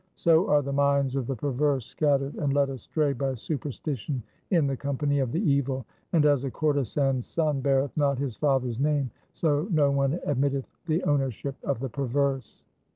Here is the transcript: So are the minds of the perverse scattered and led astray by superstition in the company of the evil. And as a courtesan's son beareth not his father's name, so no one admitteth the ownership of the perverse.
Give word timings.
So 0.15 0.49
are 0.49 0.63
the 0.63 0.73
minds 0.73 1.15
of 1.15 1.27
the 1.27 1.35
perverse 1.35 1.85
scattered 1.85 2.33
and 2.33 2.51
led 2.55 2.71
astray 2.71 3.13
by 3.13 3.35
superstition 3.35 4.23
in 4.49 4.65
the 4.65 4.75
company 4.75 5.19
of 5.19 5.31
the 5.31 5.43
evil. 5.47 5.85
And 6.11 6.25
as 6.25 6.43
a 6.43 6.49
courtesan's 6.49 7.27
son 7.27 7.59
beareth 7.61 7.95
not 7.95 8.17
his 8.17 8.35
father's 8.35 8.79
name, 8.79 9.11
so 9.33 9.67
no 9.69 9.91
one 9.91 10.17
admitteth 10.25 10.65
the 10.87 11.03
ownership 11.03 11.55
of 11.63 11.79
the 11.81 11.89
perverse. 11.89 12.63